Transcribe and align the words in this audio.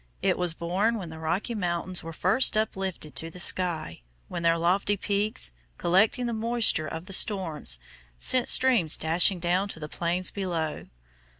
It 0.23 0.35
was 0.35 0.55
born 0.55 0.97
when 0.97 1.11
the 1.11 1.19
Rocky 1.19 1.53
Mountains 1.53 2.01
were 2.01 2.11
first 2.11 2.57
uplifted 2.57 3.15
to 3.17 3.29
the 3.29 3.39
sky, 3.39 4.01
when 4.29 4.41
their 4.41 4.57
lofty 4.57 4.97
peaks, 4.97 5.53
collecting 5.77 6.25
the 6.25 6.33
moisture 6.33 6.87
of 6.87 7.05
the 7.05 7.13
storms, 7.13 7.77
sent 8.17 8.49
streams 8.49 8.97
dashing 8.97 9.39
down 9.39 9.67
to 9.69 9.79
the 9.79 9.87
plains 9.87 10.31
below. 10.31 10.85